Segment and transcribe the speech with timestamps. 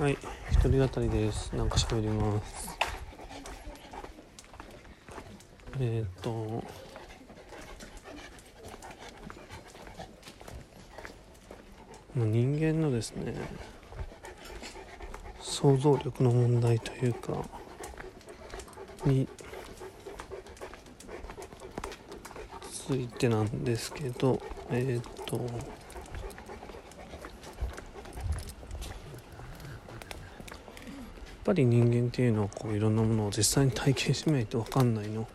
[0.00, 0.16] はい、
[0.50, 1.54] 一人語りです。
[1.54, 2.70] なんか喋ります。
[5.78, 6.64] えー、っと、
[12.16, 13.34] まあ人間のですね、
[15.38, 17.44] 想像力の問題というか、
[19.04, 19.28] に
[22.72, 24.40] ついてなんですけど、
[24.70, 25.44] えー、っと、やっ
[31.50, 35.26] ぱり人間っていうのはこういろんなものを実際に体験しないと分かんないの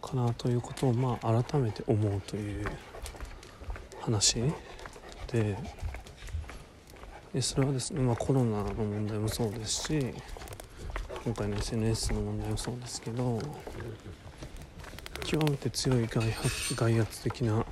[0.00, 2.66] かなということをまあ改めて思うという
[4.00, 4.42] 話
[5.30, 5.58] で
[7.34, 10.14] でそれはですね、まあ、コロナの問題もそうですし
[11.24, 13.38] 今回の SNS の問題もそうですけど
[15.24, 17.66] 極めて強い外発外圧的な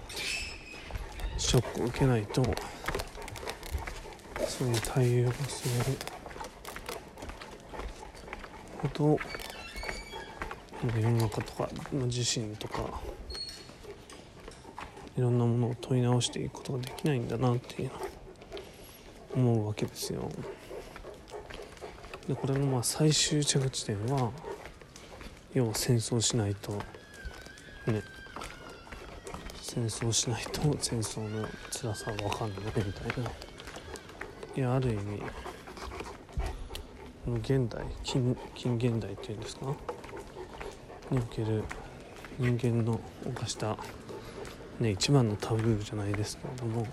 [1.39, 2.43] ショックを受けないと
[4.47, 6.20] そういう対応をする
[8.83, 9.19] ほど
[10.99, 11.69] 世の中とか
[12.07, 13.01] 自身とか
[15.19, 17.91] いろんなものを問い直していくことができないんだなっていう
[19.35, 20.31] のを思うわけですよ。
[22.27, 24.31] でこれのまあ最終着地点は
[25.53, 26.73] 要は戦争しないと
[27.87, 28.03] ね
[29.61, 33.31] 戦争しないと戦争の辛さは分かんないみたいな
[34.57, 35.23] いやある意味
[37.31, 39.67] この現代近近現代っていうんですか？
[41.13, 41.63] における
[42.41, 43.77] 人間の犯した、
[44.81, 46.89] ね、一番のタブーじゃないですけれども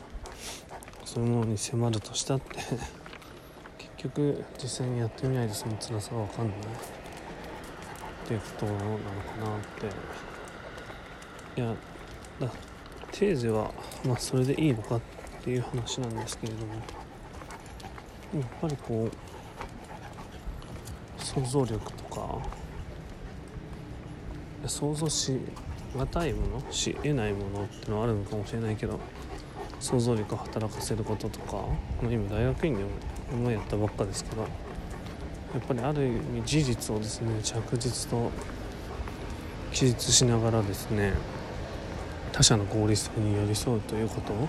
[1.05, 2.59] そういうものに迫るとしたって
[3.79, 6.57] 結局実際にやってみないとその辛さは分かんない。
[6.57, 6.61] っ
[8.27, 9.59] ていうことなのかなっ
[11.55, 11.61] て。
[11.61, 11.73] いや
[12.39, 12.51] だ
[13.11, 13.73] テーゼは、
[14.05, 15.01] まあ、それでいいのかっ
[15.41, 16.83] ていう話なんですけれどもやっ
[18.61, 19.36] ぱりこう
[21.37, 22.39] 想像力とか。
[24.65, 25.39] 想像し
[25.95, 28.99] がたいものし得ないものってのはあるのかもしれないけど
[29.79, 31.63] 想像力を働かせることとか、
[32.01, 32.83] 今大学院で
[33.35, 34.47] もやったばっかですけどや
[35.59, 38.31] っぱりある意味事実をですね着実と
[39.71, 41.13] 記述しながらですね
[42.31, 44.47] 他者の合理性に寄り添うということを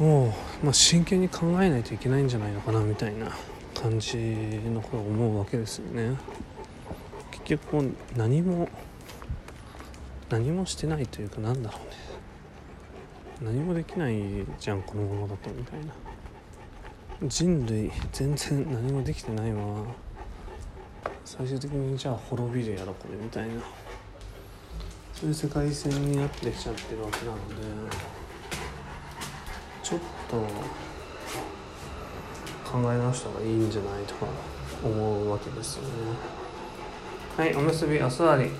[0.00, 3.32] もう、まあ、真剣に考えないといけないんじゃないのかなみたいな。
[3.82, 6.16] 感じのことを思うわけですよね。
[7.32, 8.68] 結局こう何も
[10.30, 11.78] 何もしてないというかなんだろ
[13.40, 13.52] うね。
[13.52, 14.22] 何もできない
[14.60, 15.92] じゃんこのままだとみたいな。
[17.28, 19.84] 人類全然 何もできてないまま
[21.24, 23.54] 最終的にじゃあ滅びるやろこれみたいな。
[25.12, 27.96] そういう世界線になってきちゃってるわけなので
[29.82, 30.91] ちょっと
[32.72, 34.26] 考え直した方がいいんじゃないとか
[34.82, 35.88] 思うわけですよね。
[37.36, 38.50] はいおむすびお座り。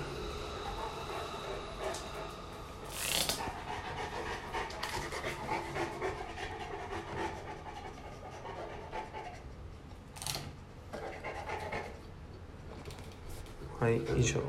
[13.79, 14.39] はい以上。